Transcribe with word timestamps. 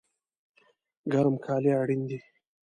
ګرم 1.11 1.35
کالی 1.45 1.71
اړین 1.81 2.01
دي 2.09 2.19